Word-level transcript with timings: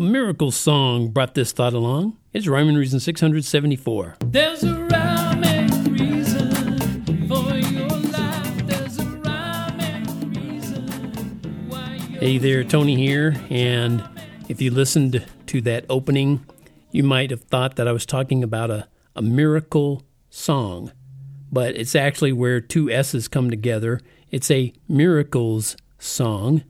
A 0.00 0.02
miracle 0.02 0.50
song 0.50 1.08
brought 1.08 1.34
this 1.34 1.52
thought 1.52 1.74
along. 1.74 2.16
It's 2.32 2.46
Rhyme 2.46 2.70
and 2.70 2.78
Reason 2.78 3.00
674. 3.00 4.16
There's 4.24 4.64
a 4.64 4.74
rhyme 4.84 5.44
and 5.44 6.00
reason 6.00 7.28
for 7.28 7.54
your 7.54 7.86
life. 7.86 8.66
There's 8.66 8.98
a 8.98 9.04
rhyme 9.04 9.78
and 9.78 10.34
reason 10.34 11.68
why 11.68 11.98
Hey 12.18 12.38
there, 12.38 12.64
Tony 12.64 12.96
here. 12.96 13.36
And 13.50 14.02
if 14.48 14.62
you 14.62 14.70
listened 14.70 15.22
to 15.48 15.60
that 15.60 15.84
opening, 15.90 16.46
you 16.90 17.02
might 17.02 17.30
have 17.30 17.42
thought 17.42 17.76
that 17.76 17.86
I 17.86 17.92
was 17.92 18.06
talking 18.06 18.42
about 18.42 18.70
a, 18.70 18.88
a 19.14 19.20
miracle 19.20 20.02
song, 20.30 20.92
but 21.52 21.76
it's 21.76 21.94
actually 21.94 22.32
where 22.32 22.62
two 22.62 22.90
S's 22.90 23.28
come 23.28 23.50
together. 23.50 24.00
It's 24.30 24.50
a 24.50 24.72
miracles 24.88 25.76
song. 25.98 26.64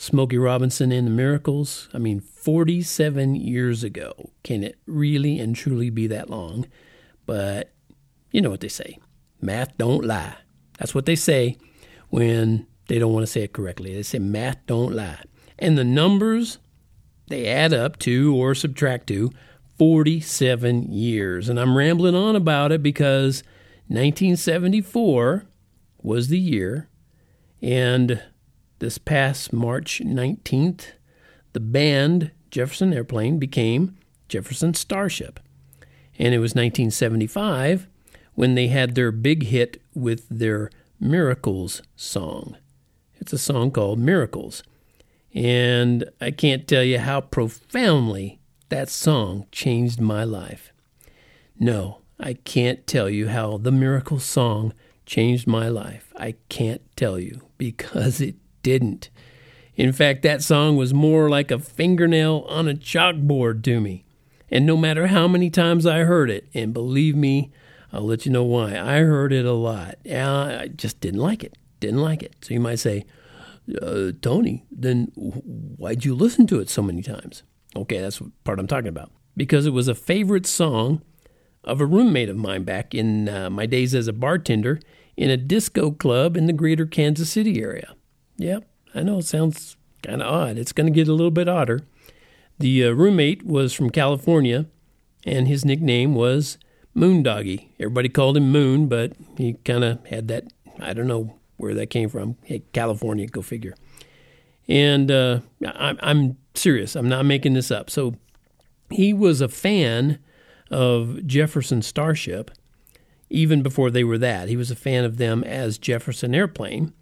Smokey 0.00 0.38
Robinson 0.38 0.92
and 0.92 1.08
the 1.08 1.10
Miracles. 1.10 1.88
I 1.92 1.98
mean, 1.98 2.20
47 2.20 3.34
years 3.34 3.82
ago. 3.82 4.30
Can 4.44 4.62
it 4.62 4.78
really 4.86 5.40
and 5.40 5.56
truly 5.56 5.90
be 5.90 6.06
that 6.06 6.30
long? 6.30 6.66
But 7.26 7.72
you 8.30 8.40
know 8.40 8.48
what 8.48 8.60
they 8.60 8.68
say 8.68 8.98
math 9.40 9.76
don't 9.76 10.04
lie. 10.04 10.36
That's 10.78 10.94
what 10.94 11.04
they 11.04 11.16
say 11.16 11.58
when 12.10 12.66
they 12.86 13.00
don't 13.00 13.12
want 13.12 13.24
to 13.24 13.32
say 13.32 13.42
it 13.42 13.52
correctly. 13.52 13.92
They 13.92 14.04
say 14.04 14.20
math 14.20 14.64
don't 14.66 14.94
lie. 14.94 15.18
And 15.58 15.76
the 15.76 15.84
numbers, 15.84 16.58
they 17.26 17.46
add 17.46 17.74
up 17.74 17.98
to 18.00 18.36
or 18.36 18.54
subtract 18.54 19.08
to 19.08 19.32
47 19.78 20.92
years. 20.92 21.48
And 21.48 21.58
I'm 21.58 21.76
rambling 21.76 22.14
on 22.14 22.36
about 22.36 22.70
it 22.70 22.84
because 22.84 23.42
1974 23.88 25.44
was 26.00 26.28
the 26.28 26.38
year. 26.38 26.88
And 27.60 28.22
this 28.78 28.98
past 28.98 29.52
March 29.52 30.00
19th, 30.04 30.92
the 31.52 31.60
band 31.60 32.30
Jefferson 32.50 32.92
Airplane 32.92 33.38
became 33.38 33.96
Jefferson 34.28 34.74
Starship. 34.74 35.40
And 36.18 36.34
it 36.34 36.38
was 36.38 36.54
1975 36.54 37.88
when 38.34 38.54
they 38.54 38.68
had 38.68 38.94
their 38.94 39.12
big 39.12 39.44
hit 39.44 39.80
with 39.94 40.26
their 40.28 40.70
Miracles 41.00 41.82
song. 41.96 42.56
It's 43.20 43.32
a 43.32 43.38
song 43.38 43.70
called 43.70 43.98
Miracles. 43.98 44.62
And 45.34 46.04
I 46.20 46.30
can't 46.30 46.66
tell 46.66 46.82
you 46.82 46.98
how 46.98 47.20
profoundly 47.20 48.40
that 48.68 48.88
song 48.88 49.46
changed 49.52 50.00
my 50.00 50.24
life. 50.24 50.72
No, 51.58 51.98
I 52.18 52.34
can't 52.34 52.86
tell 52.86 53.08
you 53.08 53.28
how 53.28 53.58
the 53.58 53.72
Miracles 53.72 54.24
song 54.24 54.72
changed 55.06 55.46
my 55.46 55.68
life. 55.68 56.12
I 56.16 56.34
can't 56.48 56.82
tell 56.96 57.18
you 57.18 57.42
because 57.56 58.20
it 58.20 58.36
didn't. 58.62 59.10
In 59.76 59.92
fact, 59.92 60.22
that 60.22 60.42
song 60.42 60.76
was 60.76 60.92
more 60.92 61.30
like 61.30 61.50
a 61.50 61.58
fingernail 61.58 62.44
on 62.48 62.68
a 62.68 62.74
chalkboard 62.74 63.62
to 63.64 63.80
me. 63.80 64.04
And 64.50 64.66
no 64.66 64.76
matter 64.76 65.06
how 65.08 65.28
many 65.28 65.50
times 65.50 65.86
I 65.86 66.00
heard 66.00 66.30
it, 66.30 66.48
and 66.54 66.72
believe 66.72 67.14
me, 67.14 67.52
I'll 67.92 68.06
let 68.06 68.26
you 68.26 68.32
know 68.32 68.44
why. 68.44 68.78
I 68.78 69.00
heard 69.00 69.32
it 69.32 69.44
a 69.44 69.52
lot. 69.52 69.98
I 70.06 70.70
just 70.74 71.00
didn't 71.00 71.20
like 71.20 71.44
it. 71.44 71.56
Didn't 71.80 72.00
like 72.00 72.22
it. 72.22 72.34
So 72.40 72.54
you 72.54 72.60
might 72.60 72.80
say, 72.80 73.04
uh, 73.80 74.12
Tony, 74.20 74.64
then 74.70 75.12
why'd 75.14 76.04
you 76.04 76.14
listen 76.14 76.46
to 76.48 76.60
it 76.60 76.68
so 76.68 76.82
many 76.82 77.02
times? 77.02 77.42
Okay, 77.76 78.00
that's 78.00 78.20
part 78.44 78.58
I'm 78.58 78.66
talking 78.66 78.88
about. 78.88 79.12
Because 79.36 79.66
it 79.66 79.72
was 79.72 79.88
a 79.88 79.94
favorite 79.94 80.46
song 80.46 81.02
of 81.62 81.80
a 81.80 81.86
roommate 81.86 82.28
of 82.28 82.36
mine 82.36 82.64
back 82.64 82.94
in 82.94 83.28
uh, 83.28 83.50
my 83.50 83.66
days 83.66 83.94
as 83.94 84.08
a 84.08 84.12
bartender 84.12 84.80
in 85.16 85.30
a 85.30 85.36
disco 85.36 85.90
club 85.90 86.36
in 86.36 86.46
the 86.46 86.52
greater 86.52 86.86
Kansas 86.86 87.30
City 87.30 87.62
area. 87.62 87.94
Yep, 88.38 88.64
I 88.94 89.02
know 89.02 89.18
it 89.18 89.26
sounds 89.26 89.76
kind 90.02 90.22
of 90.22 90.32
odd. 90.32 90.58
It's 90.58 90.72
going 90.72 90.86
to 90.86 90.92
get 90.92 91.08
a 91.08 91.12
little 91.12 91.30
bit 91.30 91.48
odder. 91.48 91.80
The 92.58 92.86
uh, 92.86 92.90
roommate 92.92 93.44
was 93.44 93.72
from 93.74 93.90
California, 93.90 94.66
and 95.24 95.46
his 95.46 95.64
nickname 95.64 96.14
was 96.14 96.56
Moondoggy. 96.96 97.68
Everybody 97.78 98.08
called 98.08 98.36
him 98.36 98.50
Moon, 98.50 98.88
but 98.88 99.12
he 99.36 99.54
kind 99.64 99.84
of 99.84 100.06
had 100.06 100.28
that, 100.28 100.44
I 100.80 100.92
don't 100.92 101.06
know 101.08 101.36
where 101.56 101.74
that 101.74 101.90
came 101.90 102.08
from. 102.08 102.36
Hey, 102.44 102.62
California, 102.72 103.26
go 103.26 103.42
figure. 103.42 103.74
And 104.68 105.10
uh, 105.10 105.40
I'm, 105.64 105.98
I'm 106.00 106.36
serious, 106.54 106.94
I'm 106.94 107.08
not 107.08 107.24
making 107.24 107.54
this 107.54 107.70
up. 107.70 107.90
So 107.90 108.14
he 108.90 109.12
was 109.12 109.40
a 109.40 109.48
fan 109.48 110.18
of 110.70 111.26
Jefferson 111.26 111.82
Starship 111.82 112.50
even 113.30 113.62
before 113.62 113.90
they 113.90 114.04
were 114.04 114.18
that. 114.18 114.48
He 114.48 114.56
was 114.56 114.70
a 114.70 114.76
fan 114.76 115.04
of 115.04 115.18
them 115.18 115.44
as 115.44 115.78
Jefferson 115.78 116.34
Airplane. 116.34 116.92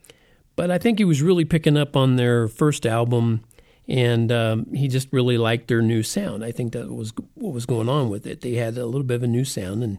But 0.57 0.71
I 0.71 0.79
think 0.79 0.99
he 0.99 1.05
was 1.05 1.23
really 1.23 1.45
picking 1.45 1.77
up 1.77 1.97
on 1.97 2.17
their 2.17 2.49
first 2.49 2.87
album, 2.87 3.45
and 3.87 4.33
um, 4.33 4.73
he 4.73 4.89
just 4.89 5.09
really 5.13 5.37
liked 5.37 5.69
their 5.69 5.83
new 5.83 6.03
sound. 6.03 6.43
I 6.43 6.51
think 6.51 6.73
that 6.73 6.91
was 6.91 7.13
what 7.35 7.53
was 7.53 7.67
going 7.67 7.89
on 7.89 8.09
with 8.09 8.27
it. 8.27 8.41
They 8.41 8.55
had 8.55 8.77
a 8.79 8.87
little 8.87 9.03
bit 9.03 9.17
of 9.17 9.23
a 9.23 9.29
new 9.29 9.45
sound, 9.45 9.85
and 9.85 9.99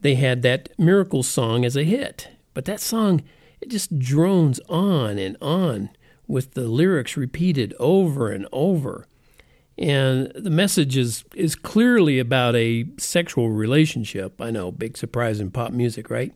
they 0.00 0.16
had 0.16 0.42
that 0.42 0.68
Miracle 0.78 1.22
song 1.22 1.64
as 1.64 1.76
a 1.76 1.84
hit. 1.84 2.28
But 2.54 2.64
that 2.64 2.80
song, 2.80 3.22
it 3.60 3.70
just 3.70 3.98
drones 3.98 4.60
on 4.68 5.16
and 5.18 5.36
on 5.40 5.90
with 6.26 6.54
the 6.54 6.68
lyrics 6.68 7.16
repeated 7.16 7.72
over 7.78 8.30
and 8.30 8.46
over. 8.52 9.06
And 9.78 10.32
the 10.34 10.50
message 10.50 10.96
is, 10.96 11.24
is 11.36 11.54
clearly 11.54 12.18
about 12.18 12.56
a 12.56 12.86
sexual 12.98 13.50
relationship. 13.50 14.40
I 14.40 14.50
know, 14.50 14.72
big 14.72 14.96
surprise 14.96 15.38
in 15.38 15.52
pop 15.52 15.70
music, 15.70 16.10
right? 16.10 16.34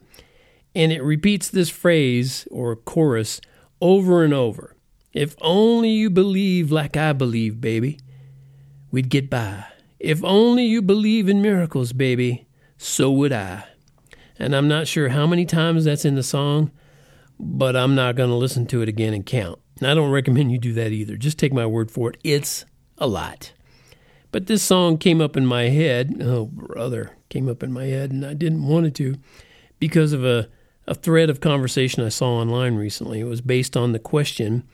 And 0.75 0.93
it 0.93 1.03
repeats 1.03 1.49
this 1.49 1.69
phrase 1.69 2.47
or 2.50 2.77
chorus 2.77 3.41
over 3.81 4.25
and 4.25 4.33
over. 4.33 4.77
If 5.12 5.37
only 5.41 5.91
you 5.91 6.09
believe 6.09 6.72
like 6.72 6.97
I 6.97 7.12
believe, 7.12 7.60
baby, 7.60 7.99
we'd 8.91 9.11
get 9.11 9.28
by. 9.28 9.65
If 9.99 10.25
only 10.25 10.65
you 10.65 10.81
believe 10.82 11.28
in 11.28 11.43
miracles, 11.43 11.93
baby, 11.93 12.47
so 12.78 13.11
would 13.11 13.32
I. 13.32 13.65
And 14.38 14.56
I'm 14.56 14.69
not 14.69 14.88
sure 14.88 15.11
how 15.11 15.27
many 15.27 15.44
times 15.44 15.84
that's 15.84 16.05
in 16.05 16.15
the 16.15 16.22
song, 16.22 16.71
but 17.38 17.77
I'm 17.77 17.94
not 17.94 18.16
going 18.16 18.31
to 18.31 18.37
listen 18.37 18.66
to 18.66 18.82
it 18.82 18.88
again 18.88 19.15
and 19.15 19.27
count. 19.27 19.59
And 19.78 19.91
I 19.91 19.94
don't 19.94 20.11
recommend 20.11 20.53
you 20.53 20.59
do 20.59 20.72
that 20.75 20.93
either. 20.93 21.16
Just 21.16 21.38
take 21.38 21.53
my 21.53 21.66
word 21.66 21.91
for 21.91 22.11
it. 22.11 22.19
It's 22.25 22.65
a 22.99 23.06
lot. 23.06 23.53
But 24.31 24.47
this 24.47 24.62
song 24.62 24.97
came 24.97 25.21
up 25.21 25.37
in 25.37 25.44
my 25.44 25.65
head. 25.65 26.16
Oh, 26.21 26.47
brother, 26.47 27.11
came 27.28 27.49
up 27.49 27.62
in 27.62 27.72
my 27.72 27.84
head, 27.84 28.11
and 28.11 28.25
I 28.25 28.32
didn't 28.32 28.66
want 28.66 28.87
it 28.87 28.94
to 28.97 29.16
because 29.78 30.12
of 30.12 30.25
a, 30.25 30.49
a 30.87 30.94
thread 30.94 31.31
of 31.31 31.41
conversation 31.41 32.04
I 32.04 32.09
saw 32.09 32.38
online 32.38 32.76
recently. 32.76 33.22
Was 33.25 33.41
based 33.41 33.76
on 33.76 33.93
the 33.93 33.98
question 33.98 34.65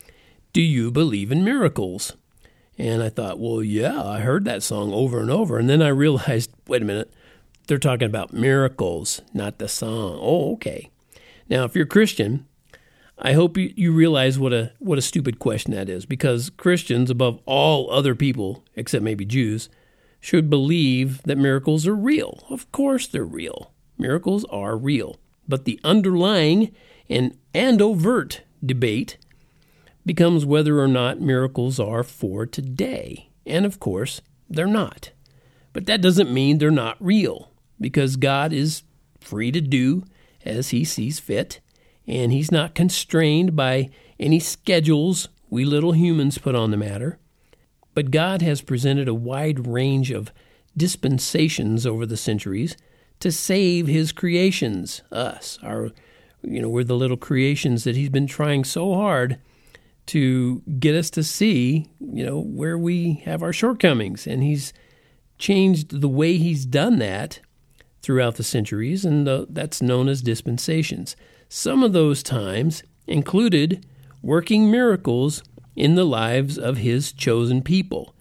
Do 0.53 0.63
you 0.63 0.91
believe 0.91 1.31
in 1.31 1.45
miracles? 1.45 2.17
And 2.79 3.03
I 3.03 3.09
thought, 3.09 3.41
well, 3.41 3.61
yeah, 3.63 4.01
I 4.03 4.21
heard 4.21 4.45
that 4.45 4.63
song 4.63 4.93
over 4.93 5.19
and 5.21 5.31
over. 5.31 5.59
And 5.59 5.69
then 5.69 5.83
I 5.83 5.89
realized, 5.89 6.53
wait 6.69 6.83
a 6.83 6.85
minute, 6.85 7.13
they're 7.67 7.77
talking 7.77 8.07
about 8.07 8.33
miracles, 8.33 9.21
not 9.35 9.59
the 9.59 9.69
song. 9.69 10.19
Oh, 10.21 10.53
okay. 10.53 10.91
Now, 11.49 11.65
if 11.65 11.75
you're 11.75 11.87
Christian, 11.87 12.47
I 13.19 13.33
hope 13.33 13.57
you, 13.57 13.73
you 13.75 13.93
realize 13.93 14.39
what 14.39 14.53
a 14.53 14.73
what 14.79 14.99
a 14.99 15.03
stupid 15.03 15.39
question 15.39 15.75
that 15.75 15.89
is 15.89 16.07
because 16.07 16.51
Christians 16.51 17.11
above 17.11 17.41
all 17.47 17.91
other 17.91 18.15
people 18.15 18.65
except 18.77 19.03
maybe 19.03 19.25
Jews 19.25 19.69
should 20.21 20.49
believe 20.49 21.23
that 21.23 21.37
miracles 21.37 21.87
are 21.87 21.97
real. 21.97 22.45
Of 22.49 22.71
course 22.71 23.09
they're 23.09 23.25
real. 23.25 23.73
Miracles 23.99 24.45
are 24.51 24.77
real. 24.77 25.19
But 25.49 25.65
the 25.65 25.81
underlying 25.83 26.75
and 27.09 27.37
and 27.55 27.81
overt 27.81 28.43
debate 28.65 29.17
becomes 30.05 30.45
whether 30.45 30.79
or 30.79 30.89
not 30.89 31.21
miracles 31.21 31.81
are 31.81 32.03
for 32.03 32.47
today. 32.47 33.31
And 33.47 33.65
of 33.65 33.81
course, 33.81 34.21
they're 34.49 34.67
not. 34.67 35.11
But 35.73 35.87
that 35.87 36.01
doesn't 36.01 36.33
mean 36.33 36.59
they're 36.59 36.71
not 36.71 36.97
real 37.01 37.51
because 37.81 38.17
God 38.17 38.53
is 38.53 38.83
free 39.21 39.51
to 39.53 39.61
do 39.61 40.05
as 40.45 40.71
he 40.71 40.85
sees 40.85 41.19
fit 41.19 41.61
and 42.07 42.33
he's 42.33 42.51
not 42.51 42.75
constrained 42.75 43.55
by 43.55 43.91
any 44.19 44.41
schedules 44.41 45.29
we 45.51 45.65
little 45.65 45.93
humans 45.93 46.39
put 46.39 46.55
on 46.55 46.71
the 46.71 46.77
matter. 46.77 47.19
But 47.95 48.11
God 48.11 48.43
has 48.43 48.63
presented 48.63 49.09
a 49.09 49.15
wide 49.15 49.67
range 49.67 50.11
of 50.11 50.33
dispensations 50.77 51.87
over 51.87 52.07
the 52.07 52.17
centuries 52.17 52.77
to 53.21 53.33
save 53.33 53.87
his 53.87 54.13
creations, 54.13 55.03
us, 55.11 55.59
our 55.63 55.91
you 56.43 56.63
know, 56.63 56.69
we're 56.69 56.85
the 56.85 56.97
little 56.97 57.17
creations 57.17 57.85
that 57.85 57.97
he's 57.97 58.11
been 58.11 58.27
trying 58.27 58.65
so 58.65 58.95
hard 58.95 59.39
to 60.07 60.63
get 60.79 60.95
us 60.95 61.11
to 61.11 61.23
see, 61.23 61.91
you 62.01 62.25
know, 62.25 62.41
where 62.41 62.79
we 62.79 63.15
have 63.25 63.43
our 63.43 63.53
shortcomings. 63.53 64.27
And 64.27 64.43
he's 64.43 64.73
changed 65.37 66.01
the 66.01 66.09
way 66.09 66.37
he's 66.37 66.65
done 66.65 66.99
that 66.99 67.41
throughout 68.01 68.37
the 68.37 68.45
centuries, 68.45 69.05
and 69.05 69.27
the, 69.27 69.47
that's 69.51 69.83
known 69.83 70.09
as 70.09 70.23
dispensations. 70.23 71.17
Some 71.49 71.83
of 71.83 71.93
those 71.93 72.23
times 72.23 72.83
included 73.07 73.85
working 74.23 74.71
miracles 74.71 75.43
in 75.77 75.95
the 75.95 76.07
lives 76.07 76.59
of 76.59 76.79
his 76.79 77.13
chosen 77.13 77.63
people. 77.63 78.15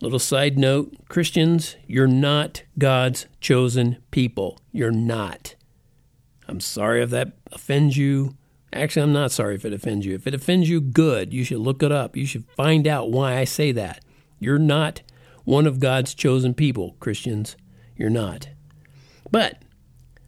Little 0.00 0.18
side 0.18 0.58
note 0.58 0.94
Christians, 1.08 1.76
you're 1.86 2.06
not 2.06 2.62
God's 2.78 3.26
chosen 3.40 3.98
people. 4.10 4.58
You're 4.72 4.90
not. 4.90 5.54
I'm 6.48 6.60
sorry 6.60 7.02
if 7.02 7.10
that 7.10 7.32
offends 7.52 7.96
you. 7.96 8.36
Actually, 8.72 9.04
I'm 9.04 9.12
not 9.12 9.30
sorry 9.30 9.54
if 9.54 9.64
it 9.64 9.72
offends 9.72 10.04
you. 10.04 10.14
If 10.14 10.26
it 10.26 10.34
offends 10.34 10.68
you, 10.68 10.80
good. 10.80 11.32
You 11.32 11.44
should 11.44 11.60
look 11.60 11.82
it 11.82 11.92
up. 11.92 12.16
You 12.16 12.26
should 12.26 12.44
find 12.56 12.86
out 12.86 13.10
why 13.10 13.38
I 13.38 13.44
say 13.44 13.72
that. 13.72 14.04
You're 14.40 14.58
not 14.58 15.02
one 15.44 15.66
of 15.66 15.80
God's 15.80 16.12
chosen 16.12 16.54
people, 16.54 16.96
Christians. 16.98 17.56
You're 17.96 18.10
not. 18.10 18.48
But 19.30 19.62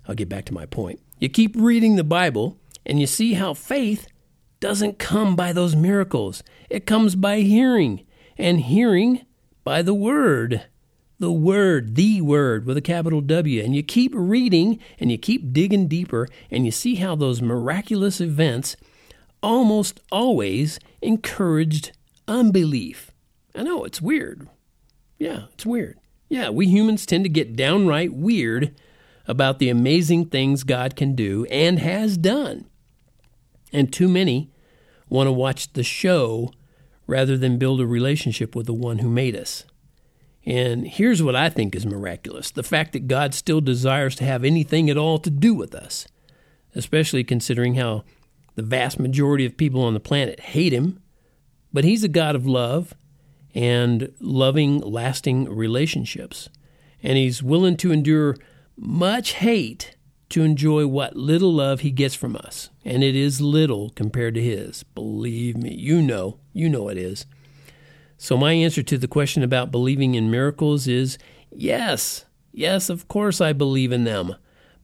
I'll 0.06 0.14
get 0.14 0.28
back 0.28 0.44
to 0.46 0.54
my 0.54 0.66
point. 0.66 1.00
You 1.18 1.28
keep 1.28 1.56
reading 1.56 1.96
the 1.96 2.04
Bible 2.04 2.56
and 2.84 3.00
you 3.00 3.06
see 3.06 3.34
how 3.34 3.52
faith 3.52 4.06
doesn't 4.60 4.98
come 4.98 5.36
by 5.36 5.52
those 5.52 5.74
miracles. 5.74 6.42
It 6.70 6.86
comes 6.86 7.14
by 7.16 7.40
hearing, 7.40 8.06
and 8.38 8.60
hearing 8.60 9.26
by 9.66 9.82
the 9.82 9.92
Word. 9.92 10.62
The 11.18 11.32
Word, 11.32 11.96
the 11.96 12.20
Word 12.20 12.66
with 12.66 12.76
a 12.76 12.80
capital 12.80 13.20
W. 13.20 13.60
And 13.64 13.74
you 13.74 13.82
keep 13.82 14.12
reading 14.14 14.78
and 15.00 15.10
you 15.10 15.18
keep 15.18 15.52
digging 15.52 15.88
deeper, 15.88 16.28
and 16.52 16.64
you 16.64 16.70
see 16.70 16.94
how 16.94 17.16
those 17.16 17.42
miraculous 17.42 18.20
events 18.20 18.76
almost 19.42 19.98
always 20.12 20.78
encouraged 21.02 21.90
unbelief. 22.28 23.10
I 23.56 23.64
know, 23.64 23.82
it's 23.82 24.00
weird. 24.00 24.48
Yeah, 25.18 25.46
it's 25.54 25.66
weird. 25.66 25.98
Yeah, 26.28 26.50
we 26.50 26.68
humans 26.68 27.04
tend 27.04 27.24
to 27.24 27.28
get 27.28 27.56
downright 27.56 28.14
weird 28.14 28.72
about 29.26 29.58
the 29.58 29.68
amazing 29.68 30.26
things 30.26 30.62
God 30.62 30.94
can 30.94 31.16
do 31.16 31.44
and 31.46 31.80
has 31.80 32.16
done. 32.16 32.66
And 33.72 33.92
too 33.92 34.06
many 34.06 34.52
want 35.08 35.26
to 35.26 35.32
watch 35.32 35.72
the 35.72 35.82
show 35.82 36.52
rather 37.06 37.36
than 37.36 37.58
build 37.58 37.80
a 37.80 37.86
relationship 37.86 38.54
with 38.54 38.66
the 38.66 38.74
one 38.74 38.98
who 38.98 39.08
made 39.08 39.36
us. 39.36 39.64
And 40.44 40.86
here's 40.86 41.22
what 41.22 41.34
I 41.34 41.48
think 41.48 41.74
is 41.74 41.84
miraculous 41.84 42.50
the 42.52 42.62
fact 42.62 42.92
that 42.92 43.08
God 43.08 43.34
still 43.34 43.60
desires 43.60 44.14
to 44.16 44.24
have 44.24 44.44
anything 44.44 44.88
at 44.88 44.96
all 44.96 45.18
to 45.18 45.30
do 45.30 45.54
with 45.54 45.74
us, 45.74 46.06
especially 46.74 47.24
considering 47.24 47.74
how 47.74 48.04
the 48.54 48.62
vast 48.62 48.98
majority 48.98 49.44
of 49.44 49.56
people 49.56 49.82
on 49.82 49.94
the 49.94 50.00
planet 50.00 50.40
hate 50.40 50.72
Him. 50.72 51.02
But 51.72 51.84
He's 51.84 52.04
a 52.04 52.08
God 52.08 52.36
of 52.36 52.46
love 52.46 52.94
and 53.54 54.12
loving, 54.20 54.78
lasting 54.80 55.54
relationships. 55.54 56.48
And 57.02 57.18
He's 57.18 57.42
willing 57.42 57.76
to 57.78 57.92
endure 57.92 58.36
much 58.76 59.32
hate 59.34 59.95
to 60.36 60.44
enjoy 60.44 60.86
what 60.86 61.16
little 61.16 61.50
love 61.50 61.80
he 61.80 61.90
gets 61.90 62.14
from 62.14 62.36
us. 62.36 62.68
And 62.84 63.02
it 63.02 63.16
is 63.16 63.40
little 63.40 63.88
compared 63.88 64.34
to 64.34 64.42
his. 64.42 64.82
Believe 64.82 65.56
me, 65.56 65.74
you 65.74 66.02
know, 66.02 66.40
you 66.52 66.68
know 66.68 66.90
it 66.90 66.98
is. 66.98 67.24
So, 68.18 68.36
my 68.36 68.52
answer 68.52 68.82
to 68.82 68.98
the 68.98 69.08
question 69.08 69.42
about 69.42 69.70
believing 69.70 70.14
in 70.14 70.30
miracles 70.30 70.86
is 70.86 71.16
yes, 71.50 72.26
yes, 72.52 72.90
of 72.90 73.08
course 73.08 73.40
I 73.40 73.54
believe 73.54 73.92
in 73.92 74.04
them. 74.04 74.36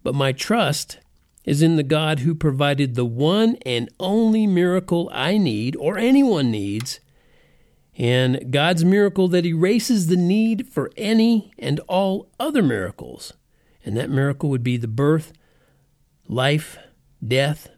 But 0.03 0.15
my 0.15 0.33
trust 0.33 0.97
is 1.45 1.61
in 1.61 1.77
the 1.77 1.83
God 1.83 2.21
who 2.21 2.35
provided 2.35 2.95
the 2.95 3.05
one 3.05 3.57
and 3.67 3.91
only 4.01 4.47
miracle 4.47 5.11
I 5.13 5.37
need 5.37 5.77
or 5.77 5.99
anyone 5.99 6.51
needs, 6.51 6.99
and 7.99 8.51
God's 8.51 8.87
miracle 8.87 9.29
that 9.29 9.45
erases 9.45 10.07
the 10.07 10.17
need 10.17 10.67
for 10.67 10.91
any 10.97 11.53
and 11.59 11.79
all 11.89 12.31
other 12.41 12.63
miracles. 12.63 13.35
And 13.85 13.99
that 13.99 14.09
miracle 14.09 14.49
would 14.49 14.63
be 14.63 14.79
the 14.79 14.89
birth, 14.89 15.35
life, 16.29 16.79
death, 17.27 17.69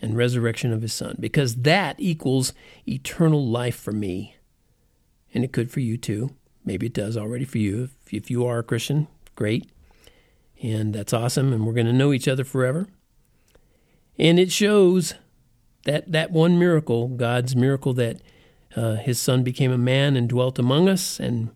and 0.00 0.16
resurrection 0.16 0.72
of 0.72 0.82
his 0.82 0.92
son, 0.92 1.16
because 1.18 1.56
that 1.56 1.96
equals 1.98 2.52
eternal 2.86 3.46
life 3.46 3.76
for 3.76 3.92
me. 3.92 4.36
And 5.32 5.44
it 5.44 5.52
could 5.52 5.70
for 5.70 5.80
you 5.80 5.96
too. 5.96 6.34
Maybe 6.64 6.86
it 6.86 6.94
does 6.94 7.16
already 7.16 7.44
for 7.44 7.58
you. 7.58 7.84
If, 7.84 8.14
if 8.14 8.30
you 8.30 8.46
are 8.46 8.58
a 8.58 8.62
Christian, 8.62 9.08
great. 9.34 9.70
And 10.62 10.94
that's 10.94 11.12
awesome. 11.12 11.52
And 11.52 11.66
we're 11.66 11.72
going 11.72 11.86
to 11.86 11.92
know 11.92 12.12
each 12.12 12.28
other 12.28 12.44
forever. 12.44 12.86
And 14.18 14.38
it 14.38 14.52
shows 14.52 15.14
that 15.84 16.12
that 16.12 16.30
one 16.30 16.58
miracle, 16.58 17.08
God's 17.08 17.56
miracle 17.56 17.92
that 17.94 18.20
uh, 18.76 18.94
his 18.94 19.18
son 19.18 19.42
became 19.42 19.72
a 19.72 19.78
man 19.78 20.16
and 20.16 20.28
dwelt 20.28 20.58
among 20.58 20.88
us 20.88 21.20
and 21.20 21.50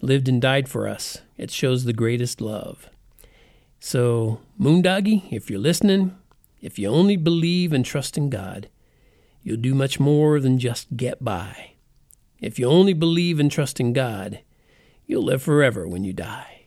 lived 0.00 0.28
and 0.28 0.40
died 0.40 0.68
for 0.68 0.88
us. 0.88 1.18
It 1.36 1.50
shows 1.50 1.84
the 1.84 1.92
greatest 1.92 2.40
love. 2.40 2.88
So, 3.86 4.40
Moondoggy, 4.60 5.32
if 5.32 5.48
you're 5.48 5.60
listening, 5.60 6.16
if 6.60 6.76
you 6.76 6.88
only 6.88 7.16
believe 7.16 7.72
and 7.72 7.84
trust 7.84 8.18
in 8.18 8.30
God, 8.30 8.68
you'll 9.44 9.58
do 9.58 9.76
much 9.76 10.00
more 10.00 10.40
than 10.40 10.58
just 10.58 10.96
get 10.96 11.22
by. 11.22 11.74
If 12.40 12.58
you 12.58 12.66
only 12.66 12.94
believe 12.94 13.38
and 13.38 13.48
trust 13.48 13.78
in 13.78 13.92
God, 13.92 14.40
you'll 15.06 15.22
live 15.22 15.40
forever 15.40 15.86
when 15.86 16.02
you 16.02 16.12
die. 16.12 16.64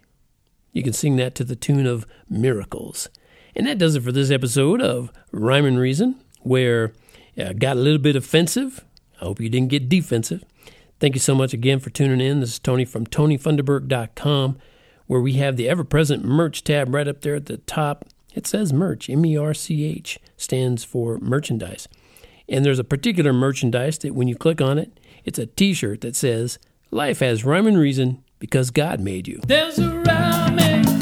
You 0.71 0.81
can 0.81 0.93
sing 0.93 1.17
that 1.17 1.35
to 1.35 1.43
the 1.43 1.57
tune 1.57 1.85
of 1.85 2.07
Miracles. 2.29 3.09
And 3.53 3.67
that 3.67 3.79
does 3.79 3.97
it 3.97 4.03
for 4.03 4.13
this 4.13 4.31
episode 4.31 4.81
of 4.81 5.11
Rhyme 5.33 5.65
and 5.65 5.77
Reason, 5.77 6.23
where 6.43 6.93
I 7.37 7.51
got 7.51 7.75
a 7.75 7.81
little 7.81 7.99
bit 7.99 8.15
offensive. 8.15 8.85
I 9.19 9.25
hope 9.25 9.41
you 9.41 9.49
didn't 9.49 9.71
get 9.71 9.89
defensive. 9.89 10.45
Thank 11.01 11.15
you 11.15 11.19
so 11.19 11.35
much 11.35 11.53
again 11.53 11.79
for 11.79 11.89
tuning 11.89 12.21
in. 12.21 12.39
This 12.39 12.51
is 12.51 12.59
Tony 12.59 12.85
from 12.85 13.05
TonyFunderberg.com 13.05 14.57
where 15.09 15.19
we 15.19 15.33
have 15.33 15.57
the 15.57 15.67
ever 15.67 15.83
present 15.83 16.23
merch 16.23 16.63
tab 16.63 16.93
right 16.93 17.07
up 17.07 17.21
there 17.21 17.33
at 17.33 17.47
the 17.47 17.57
top. 17.57 18.05
It 18.35 18.45
says 18.45 18.71
merch, 18.71 19.09
M 19.09 19.25
E 19.25 19.35
R 19.35 19.55
C 19.55 19.83
H, 19.83 20.19
stands 20.37 20.83
for 20.83 21.17
merchandise. 21.17 21.87
And 22.47 22.63
there's 22.63 22.77
a 22.77 22.83
particular 22.83 23.33
merchandise 23.33 23.97
that 23.99 24.13
when 24.13 24.27
you 24.27 24.35
click 24.35 24.61
on 24.61 24.77
it, 24.77 24.99
it's 25.25 25.39
a 25.39 25.47
t 25.47 25.73
shirt 25.73 26.01
that 26.01 26.15
says, 26.15 26.59
Life 26.91 27.21
has 27.21 27.43
rhyme 27.43 27.65
and 27.65 27.79
reason 27.79 28.23
because 28.37 28.69
God 28.69 28.99
made 28.99 29.27
you. 29.27 29.41
There's 29.47 29.79
a 29.79 29.89
rhyme 29.89 30.98